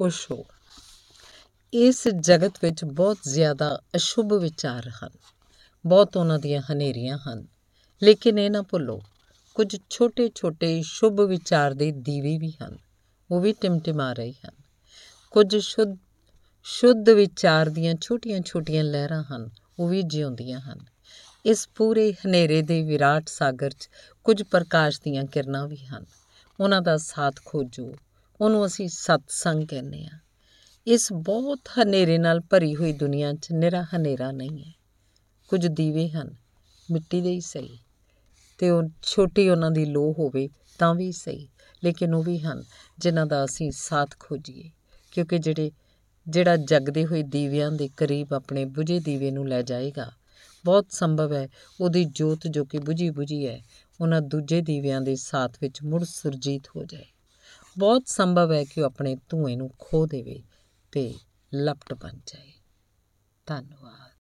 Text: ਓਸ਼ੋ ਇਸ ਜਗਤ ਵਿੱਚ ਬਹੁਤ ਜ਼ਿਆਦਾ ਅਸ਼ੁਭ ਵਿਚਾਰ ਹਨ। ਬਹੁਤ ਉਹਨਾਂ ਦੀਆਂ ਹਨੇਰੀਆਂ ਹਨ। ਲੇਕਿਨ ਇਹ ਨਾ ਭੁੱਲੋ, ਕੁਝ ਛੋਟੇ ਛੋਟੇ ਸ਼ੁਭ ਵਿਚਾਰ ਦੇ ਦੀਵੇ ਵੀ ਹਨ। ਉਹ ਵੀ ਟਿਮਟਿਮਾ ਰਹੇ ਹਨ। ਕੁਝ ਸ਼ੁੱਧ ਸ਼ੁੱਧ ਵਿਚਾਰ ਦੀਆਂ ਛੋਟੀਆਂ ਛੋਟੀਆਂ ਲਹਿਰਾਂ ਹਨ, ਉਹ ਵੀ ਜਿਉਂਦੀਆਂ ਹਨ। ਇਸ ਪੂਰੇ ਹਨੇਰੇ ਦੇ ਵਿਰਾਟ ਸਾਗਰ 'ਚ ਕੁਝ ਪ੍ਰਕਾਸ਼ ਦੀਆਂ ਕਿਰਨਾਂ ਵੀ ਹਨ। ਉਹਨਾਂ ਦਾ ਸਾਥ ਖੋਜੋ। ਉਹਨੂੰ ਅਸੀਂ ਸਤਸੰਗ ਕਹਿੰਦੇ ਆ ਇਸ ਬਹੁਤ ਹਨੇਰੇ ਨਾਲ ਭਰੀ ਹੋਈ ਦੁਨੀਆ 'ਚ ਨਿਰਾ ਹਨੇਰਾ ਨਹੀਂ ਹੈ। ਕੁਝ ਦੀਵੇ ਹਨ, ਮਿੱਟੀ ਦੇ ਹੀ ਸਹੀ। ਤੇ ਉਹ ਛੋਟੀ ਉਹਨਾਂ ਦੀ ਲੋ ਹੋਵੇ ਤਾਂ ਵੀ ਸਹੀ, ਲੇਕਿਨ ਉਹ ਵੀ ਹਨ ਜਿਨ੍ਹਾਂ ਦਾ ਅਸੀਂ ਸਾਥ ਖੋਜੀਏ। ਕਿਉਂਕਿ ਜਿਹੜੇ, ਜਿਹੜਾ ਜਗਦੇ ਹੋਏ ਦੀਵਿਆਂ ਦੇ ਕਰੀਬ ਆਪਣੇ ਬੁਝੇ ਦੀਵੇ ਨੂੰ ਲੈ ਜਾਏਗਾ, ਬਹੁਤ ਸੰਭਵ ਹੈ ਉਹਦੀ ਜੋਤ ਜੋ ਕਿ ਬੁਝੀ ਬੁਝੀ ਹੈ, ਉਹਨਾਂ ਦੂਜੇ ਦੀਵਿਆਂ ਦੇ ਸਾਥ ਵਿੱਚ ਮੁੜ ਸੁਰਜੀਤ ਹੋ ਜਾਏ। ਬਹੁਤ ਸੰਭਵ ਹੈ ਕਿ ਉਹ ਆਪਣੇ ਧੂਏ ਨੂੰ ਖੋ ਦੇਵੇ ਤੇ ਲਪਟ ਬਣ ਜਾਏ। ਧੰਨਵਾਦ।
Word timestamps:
ਓਸ਼ੋ 0.00 0.46
ਇਸ 1.74 2.08
ਜਗਤ 2.08 2.52
ਵਿੱਚ 2.62 2.84
ਬਹੁਤ 2.84 3.18
ਜ਼ਿਆਦਾ 3.28 3.80
ਅਸ਼ੁਭ 3.96 4.32
ਵਿਚਾਰ 4.32 4.88
ਹਨ। 4.88 5.08
ਬਹੁਤ 5.86 6.16
ਉਹਨਾਂ 6.16 6.38
ਦੀਆਂ 6.38 6.62
ਹਨੇਰੀਆਂ 6.72 7.18
ਹਨ। 7.18 7.46
ਲੇਕਿਨ 8.02 8.38
ਇਹ 8.38 8.50
ਨਾ 8.50 8.62
ਭੁੱਲੋ, 8.62 9.02
ਕੁਝ 9.54 9.76
ਛੋਟੇ 9.90 10.30
ਛੋਟੇ 10.34 10.82
ਸ਼ੁਭ 10.86 11.20
ਵਿਚਾਰ 11.20 11.74
ਦੇ 11.74 11.92
ਦੀਵੇ 11.92 12.38
ਵੀ 12.38 12.52
ਹਨ। 12.62 12.78
ਉਹ 13.30 13.40
ਵੀ 13.40 13.52
ਟਿਮਟਿਮਾ 13.52 14.12
ਰਹੇ 14.12 14.32
ਹਨ। 14.32 14.54
ਕੁਝ 15.30 15.56
ਸ਼ੁੱਧ 15.56 15.98
ਸ਼ੁੱਧ 16.62 17.08
ਵਿਚਾਰ 17.08 17.68
ਦੀਆਂ 17.68 17.94
ਛੋਟੀਆਂ 18.00 18.40
ਛੋਟੀਆਂ 18.40 18.84
ਲਹਿਰਾਂ 18.84 19.24
ਹਨ, 19.24 19.50
ਉਹ 19.78 19.88
ਵੀ 19.88 20.02
ਜਿਉਂਦੀਆਂ 20.02 20.60
ਹਨ। 20.60 20.78
ਇਸ 21.46 21.68
ਪੂਰੇ 21.74 22.12
ਹਨੇਰੇ 22.12 22.62
ਦੇ 22.62 22.82
ਵਿਰਾਟ 22.82 23.28
ਸਾਗਰ 23.28 23.70
'ਚ 23.70 23.88
ਕੁਝ 24.24 24.42
ਪ੍ਰਕਾਸ਼ 24.42 25.00
ਦੀਆਂ 25.04 25.24
ਕਿਰਨਾਂ 25.24 25.68
ਵੀ 25.68 25.76
ਹਨ। 25.76 26.04
ਉਹਨਾਂ 26.60 26.82
ਦਾ 26.82 26.96
ਸਾਥ 26.96 27.34
ਖੋਜੋ। 27.44 27.94
ਉਹਨੂੰ 28.40 28.66
ਅਸੀਂ 28.66 28.88
ਸਤਸੰਗ 28.88 29.68
ਕਹਿੰਦੇ 29.68 30.04
ਆ 30.04 30.18
ਇਸ 30.86 31.12
ਬਹੁਤ 31.12 31.58
ਹਨੇਰੇ 31.68 32.18
ਨਾਲ 32.18 32.40
ਭਰੀ 32.40 32.76
ਹੋਈ 32.76 32.92
ਦੁਨੀਆ 32.92 33.32
'ਚ 33.32 33.52
ਨਿਰਾ 33.52 33.82
ਹਨੇਰਾ 33.82 34.32
ਨਹੀਂ 34.32 34.64
ਹੈ। 34.64 34.72
ਕੁਝ 35.48 35.66
ਦੀਵੇ 35.66 36.08
ਹਨ, 36.08 36.34
ਮਿੱਟੀ 36.90 37.20
ਦੇ 37.20 37.30
ਹੀ 37.30 37.40
ਸਹੀ। 37.40 37.78
ਤੇ 38.58 38.70
ਉਹ 38.70 38.82
ਛੋਟੀ 39.02 39.48
ਉਹਨਾਂ 39.48 39.70
ਦੀ 39.70 39.84
ਲੋ 39.84 40.14
ਹੋਵੇ 40.18 40.48
ਤਾਂ 40.78 40.94
ਵੀ 40.94 41.12
ਸਹੀ, 41.12 41.48
ਲੇਕਿਨ 41.84 42.14
ਉਹ 42.14 42.22
ਵੀ 42.22 42.38
ਹਨ 42.38 42.64
ਜਿਨ੍ਹਾਂ 42.98 43.26
ਦਾ 43.26 43.44
ਅਸੀਂ 43.44 43.70
ਸਾਥ 43.70 44.10
ਖੋਜੀਏ। 44.20 44.70
ਕਿਉਂਕਿ 45.12 45.38
ਜਿਹੜੇ, 45.38 45.70
ਜਿਹੜਾ 46.28 46.56
ਜਗਦੇ 46.56 47.06
ਹੋਏ 47.06 47.22
ਦੀਵਿਆਂ 47.22 47.72
ਦੇ 47.72 47.88
ਕਰੀਬ 47.96 48.34
ਆਪਣੇ 48.34 48.64
ਬੁਝੇ 48.64 49.00
ਦੀਵੇ 49.00 49.30
ਨੂੰ 49.30 49.48
ਲੈ 49.48 49.62
ਜਾਏਗਾ, 49.62 50.12
ਬਹੁਤ 50.64 50.86
ਸੰਭਵ 50.90 51.32
ਹੈ 51.32 51.48
ਉਹਦੀ 51.80 52.04
ਜੋਤ 52.04 52.46
ਜੋ 52.46 52.64
ਕਿ 52.64 52.78
ਬੁਝੀ 52.78 53.10
ਬੁਝੀ 53.10 53.46
ਹੈ, 53.46 53.60
ਉਹਨਾਂ 54.00 54.20
ਦੂਜੇ 54.20 54.60
ਦੀਵਿਆਂ 54.60 55.00
ਦੇ 55.00 55.16
ਸਾਥ 55.16 55.56
ਵਿੱਚ 55.60 55.82
ਮੁੜ 55.82 56.04
ਸੁਰਜੀਤ 56.04 56.62
ਹੋ 56.76 56.84
ਜਾਏ। 56.84 57.06
ਬਹੁਤ 57.78 58.02
ਸੰਭਵ 58.06 58.52
ਹੈ 58.52 58.64
ਕਿ 58.64 58.80
ਉਹ 58.80 58.86
ਆਪਣੇ 58.86 59.16
ਧੂਏ 59.28 59.56
ਨੂੰ 59.56 59.70
ਖੋ 59.78 60.06
ਦੇਵੇ 60.06 60.42
ਤੇ 60.92 61.14
ਲਪਟ 61.54 61.94
ਬਣ 61.94 62.18
ਜਾਏ। 62.26 62.52
ਧੰਨਵਾਦ। 63.46 64.14